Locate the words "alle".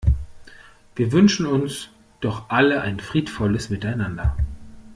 2.49-2.81